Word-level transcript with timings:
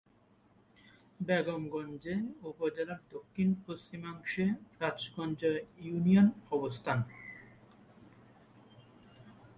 বেগমগঞ্জ 1.19 2.03
উপজেলার 2.43 3.01
দক্ষিণ-পশ্চিমাংশে 3.11 4.45
রাজগঞ্জ 4.79 5.41
ইউনিয়নের 5.85 6.37
অবস্থান। 6.51 6.99